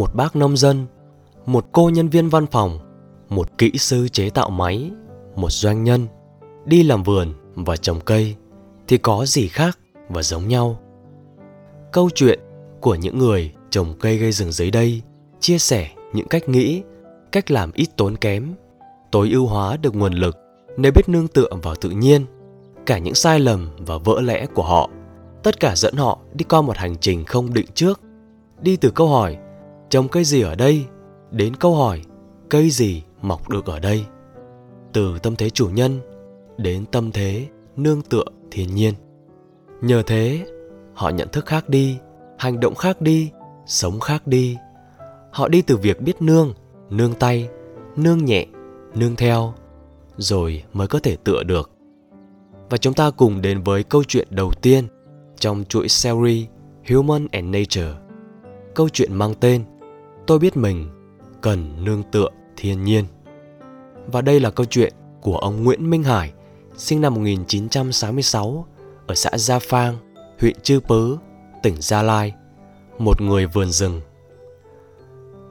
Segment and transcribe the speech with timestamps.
[0.00, 0.86] một bác nông dân,
[1.46, 2.78] một cô nhân viên văn phòng,
[3.28, 4.90] một kỹ sư chế tạo máy,
[5.36, 6.06] một doanh nhân.
[6.64, 8.36] Đi làm vườn và trồng cây
[8.88, 9.78] thì có gì khác
[10.08, 10.80] và giống nhau.
[11.92, 12.40] Câu chuyện
[12.80, 15.02] của những người trồng cây gây rừng dưới đây
[15.40, 16.82] chia sẻ những cách nghĩ,
[17.32, 18.54] cách làm ít tốn kém,
[19.10, 20.36] tối ưu hóa được nguồn lực
[20.76, 22.26] nếu biết nương tựa vào tự nhiên,
[22.86, 24.90] cả những sai lầm và vỡ lẽ của họ,
[25.42, 28.00] tất cả dẫn họ đi qua một hành trình không định trước,
[28.62, 29.38] đi từ câu hỏi
[29.90, 30.86] trồng cây gì ở đây
[31.30, 32.02] đến câu hỏi
[32.48, 34.04] cây gì mọc được ở đây.
[34.92, 36.00] Từ tâm thế chủ nhân
[36.56, 38.94] đến tâm thế nương tựa thiên nhiên.
[39.80, 40.46] Nhờ thế,
[40.94, 41.98] họ nhận thức khác đi,
[42.38, 43.30] hành động khác đi,
[43.66, 44.56] sống khác đi.
[45.32, 46.54] Họ đi từ việc biết nương,
[46.90, 47.48] nương tay,
[47.96, 48.46] nương nhẹ,
[48.94, 49.54] nương theo,
[50.16, 51.70] rồi mới có thể tựa được.
[52.70, 54.88] Và chúng ta cùng đến với câu chuyện đầu tiên
[55.38, 56.46] trong chuỗi series
[56.90, 57.94] Human and Nature.
[58.74, 59.64] Câu chuyện mang tên
[60.26, 60.88] Tôi biết mình
[61.40, 63.04] cần nương tựa thiên nhiên.
[64.06, 66.32] Và đây là câu chuyện của ông Nguyễn Minh Hải,
[66.76, 68.66] sinh năm 1966
[69.06, 69.96] ở xã Gia Phang,
[70.40, 71.18] huyện Chư Pứ,
[71.62, 72.32] tỉnh Gia Lai,
[72.98, 74.00] một người vườn rừng.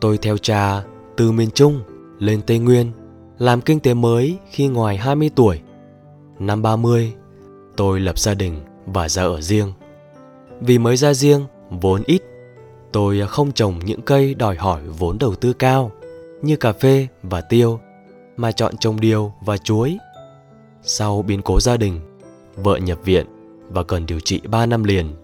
[0.00, 0.82] Tôi theo cha
[1.16, 1.82] từ miền Trung
[2.18, 2.92] lên Tây Nguyên
[3.38, 5.60] làm kinh tế mới khi ngoài 20 tuổi.
[6.38, 7.12] Năm 30,
[7.76, 9.72] tôi lập gia đình và ra ở riêng.
[10.60, 12.22] Vì mới ra riêng, vốn ít,
[12.92, 15.90] tôi à, không trồng những cây đòi hỏi vốn đầu tư cao
[16.42, 17.80] như cà phê và tiêu,
[18.36, 19.98] mà chọn trồng điều và chuối.
[20.82, 22.00] Sau biến cố gia đình,
[22.56, 23.26] vợ nhập viện
[23.70, 25.14] và cần điều trị 3 năm liền,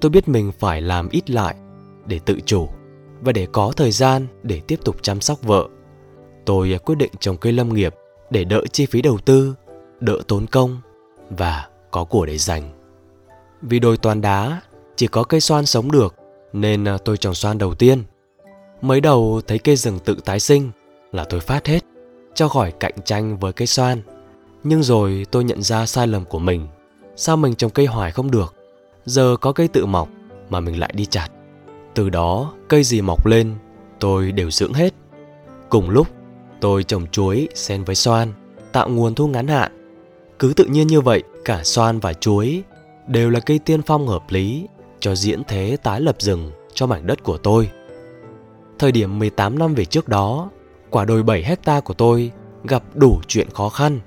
[0.00, 1.56] tôi biết mình phải làm ít lại
[2.06, 2.68] để tự chủ
[3.20, 5.68] và để có thời gian để tiếp tục chăm sóc vợ.
[6.44, 7.94] Tôi à, quyết định trồng cây lâm nghiệp
[8.30, 9.54] để đỡ chi phí đầu tư,
[10.00, 10.80] đỡ tốn công
[11.30, 12.72] và có của để dành.
[13.62, 14.60] Vì đồi toàn đá
[14.96, 16.14] chỉ có cây xoan sống được
[16.60, 18.02] nên à, tôi trồng xoan đầu tiên.
[18.82, 20.70] Mới đầu thấy cây rừng tự tái sinh
[21.12, 21.84] là tôi phát hết,
[22.34, 24.02] cho khỏi cạnh tranh với cây xoan.
[24.64, 26.68] Nhưng rồi tôi nhận ra sai lầm của mình.
[27.16, 28.54] Sao mình trồng cây hoài không được?
[29.04, 30.08] Giờ có cây tự mọc
[30.50, 31.28] mà mình lại đi chặt.
[31.94, 33.54] Từ đó, cây gì mọc lên,
[34.00, 34.94] tôi đều dưỡng hết.
[35.68, 36.06] Cùng lúc,
[36.60, 38.32] tôi trồng chuối xen với xoan,
[38.72, 39.72] tạo nguồn thu ngắn hạn.
[40.38, 42.62] Cứ tự nhiên như vậy, cả xoan và chuối
[43.06, 44.66] đều là cây tiên phong hợp lý
[45.00, 47.70] cho diễn thế tái lập rừng cho mảnh đất của tôi.
[48.78, 50.50] Thời điểm 18 năm về trước đó,
[50.90, 52.32] quả đồi 7 hecta của tôi
[52.64, 54.00] gặp đủ chuyện khó khăn.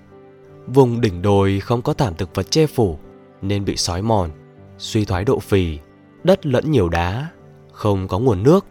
[0.67, 2.97] Vùng đỉnh đồi không có thảm thực vật che phủ
[3.41, 4.29] nên bị sói mòn,
[4.77, 5.79] suy thoái độ phì,
[6.23, 7.27] đất lẫn nhiều đá,
[7.71, 8.65] không có nguồn nước.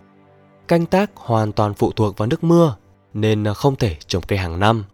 [0.68, 2.76] Canh tác hoàn toàn phụ thuộc vào nước mưa
[3.14, 4.84] nên không thể trồng cây hàng năm.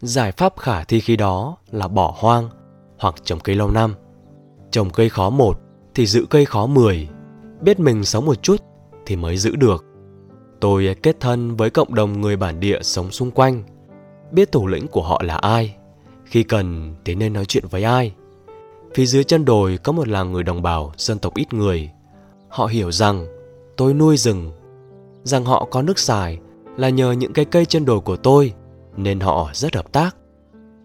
[0.00, 2.48] Giải pháp khả thi khi đó là bỏ hoang
[2.98, 3.94] hoặc trồng cây lâu năm.
[4.70, 5.60] Trồng cây khó một
[5.96, 7.08] thì giữ cây khó mười.
[7.60, 8.56] Biết mình sống một chút
[9.06, 9.84] thì mới giữ được.
[10.60, 13.62] Tôi kết thân với cộng đồng người bản địa sống xung quanh,
[14.32, 15.76] biết thủ lĩnh của họ là ai,
[16.24, 18.14] khi cần thì nên nói chuyện với ai.
[18.94, 21.90] Phía dưới chân đồi có một làng người đồng bào dân tộc ít người.
[22.48, 23.26] Họ hiểu rằng
[23.76, 24.52] tôi nuôi rừng,
[25.22, 26.38] rằng họ có nước xài
[26.76, 28.52] là nhờ những cái cây chân đồi của tôi
[28.96, 30.16] nên họ rất hợp tác.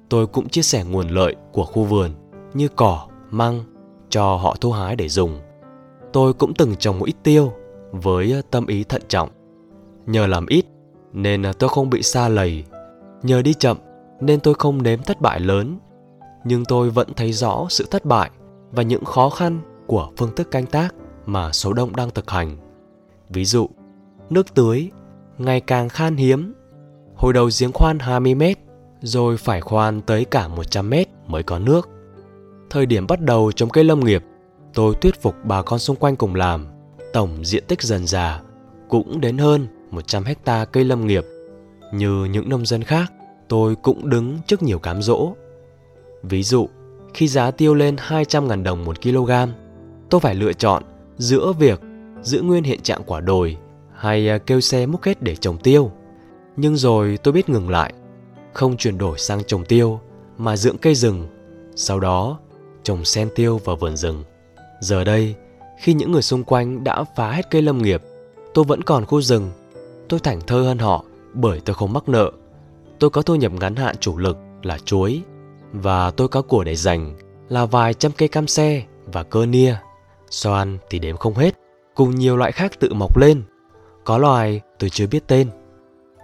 [0.10, 2.12] Tôi cũng chia sẻ nguồn lợi của khu vườn
[2.54, 3.64] như cỏ, măng
[4.12, 5.40] cho họ thu hái để dùng.
[6.14, 7.54] Tôi cũng từng trồng một ít tiêu
[7.92, 9.30] với ờ, tâm ý thận trọng
[10.06, 10.66] Nhờ làm ít
[11.14, 12.64] nên ờ, tôi không bị xa lầy.
[13.24, 13.78] Nhờ đi chậm
[14.20, 15.78] nên tôi không nếm thất bại lớn.
[16.44, 18.32] Nhưng tôi vẫn thấy rõ sự thất bại
[18.72, 20.96] và những khó khăn của phương thức canh tác
[21.26, 22.58] mà số đông đang thực hành.
[23.30, 23.70] Ví dụ,
[24.30, 24.90] nước tưới
[25.38, 26.54] ngày càng khan hiếm.
[27.16, 28.58] Hồi đầu giếng khoan 20 mét,
[29.02, 31.90] rồi phải khoan tới cả 100 mét mới có nước.
[32.72, 34.24] Thời điểm bắt đầu trồng cây lâm nghiệp,
[34.74, 36.68] tôi thuyết phục bà con xung quanh cùng làm.
[37.14, 38.42] Tổng diện tích dần già
[38.90, 41.26] cũng đến hơn 100 hecta cây lâm nghiệp.
[41.94, 43.14] Như những nông dân khác,
[43.48, 45.34] tôi cũng đứng trước nhiều cám dỗ.
[46.24, 46.70] Ví dụ,
[47.14, 49.32] khi giá tiêu lên 200.000 đồng một kg,
[50.10, 50.84] tôi phải lựa chọn
[51.18, 51.82] giữa việc
[52.22, 53.58] giữ nguyên hiện trạng quả đồi
[53.96, 55.92] hay à, kêu xe múc hết để trồng tiêu.
[56.56, 57.94] Nhưng rồi tôi biết ngừng lại,
[58.54, 60.00] không chuyển đổi sang trồng tiêu
[60.38, 61.28] mà dưỡng cây rừng,
[61.76, 62.38] sau đó
[62.84, 64.24] trồng sen tiêu và vườn rừng.
[64.82, 65.36] Giờ đây,
[65.80, 68.02] khi những người xung quanh đã phá hết cây lâm nghiệp,
[68.54, 69.52] tôi vẫn còn khu rừng
[70.12, 72.32] tôi thảnh thơi hơn họ bởi tôi không mắc nợ.
[73.00, 75.22] Tôi có thu nhập ngắn hạn chủ lực là chuối
[75.74, 77.16] và tôi có của để dành
[77.50, 79.76] là vài trăm cây cam xe và cơ nia.
[80.30, 81.56] Xoan thì đếm không hết,
[81.96, 83.44] cùng nhiều loại khác tự mọc lên.
[84.04, 85.50] Có loài tôi chưa biết tên.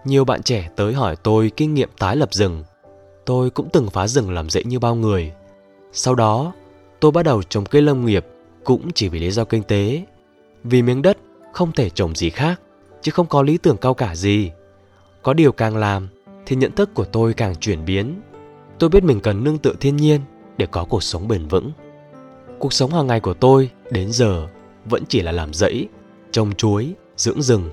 [0.05, 2.63] Nhiều bạn trẻ tới hỏi tôi kinh nghiệm tái lập rừng.
[3.25, 5.31] Tôi cũng từng phá rừng làm dễ như bao người.
[5.91, 6.53] Sau đó,
[6.99, 8.25] tôi bắt đầu trồng cây lâm nghiệp
[8.63, 10.05] cũng chỉ vì lý do kinh tế.
[10.63, 11.17] Vì miếng đất
[11.53, 12.61] không thể trồng gì khác
[13.01, 14.51] chứ không có lý tưởng cao cả gì.
[15.23, 16.07] Có điều càng làm
[16.45, 18.21] thì nhận thức của tôi càng chuyển biến.
[18.79, 20.21] Tôi biết mình cần nương tựa thiên nhiên
[20.57, 21.71] để có cuộc sống bền vững.
[22.59, 24.47] Cuộc sống hàng ngày của tôi đến giờ
[24.85, 25.87] vẫn chỉ là làm rẫy,
[26.31, 27.69] trồng chuối, dưỡng rừng.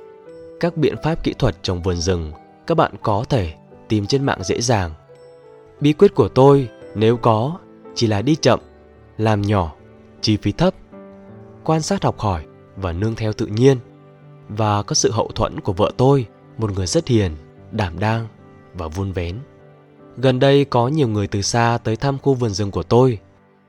[0.61, 2.33] Các biện pháp kỹ thuật trồng vườn rừng
[2.67, 3.53] các bạn có thể
[3.89, 4.91] tìm trên mạng dễ dàng.
[5.81, 7.59] Bí quyết của tôi nếu có
[7.95, 8.61] chỉ là đi chậm,
[9.19, 9.73] làm nhỏ,
[10.21, 10.75] chi phí thấp,
[11.65, 12.45] quan sát học hỏi
[12.77, 13.79] và nương theo tự nhiên
[14.49, 16.27] và có sự hậu thuẫn của vợ tôi,
[16.59, 17.33] một người rất hiền,
[17.73, 18.27] đảm đang
[18.75, 19.39] và vun vén.
[20.17, 23.19] Gần đây có nhiều người từ xa tới thăm khu vườn rừng của tôi.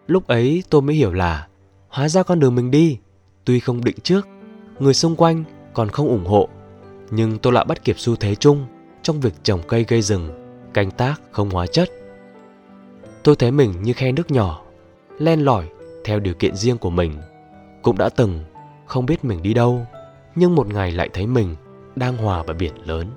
[0.07, 1.47] Lúc ấy tôi mới hiểu là
[1.87, 2.97] hóa ra con đường mình đi,
[3.45, 4.27] tuy không định trước,
[4.79, 5.43] người xung quanh
[5.73, 6.49] còn không ủng hộ,
[7.11, 8.65] nhưng tôi lại bắt kịp xu thế chung
[9.03, 10.29] trong việc trồng cây gây rừng,
[10.73, 11.89] canh tác không hóa chất.
[13.25, 14.61] Tôi thấy mình như khe nước nhỏ,
[15.19, 15.69] len lỏi
[16.03, 17.17] theo điều kiện riêng của mình.
[17.81, 18.43] Cũng đã từng
[18.85, 19.85] không biết mình đi đâu,
[20.35, 21.55] nhưng một ngày lại thấy mình
[21.95, 23.07] đang hòa vào biển lớn.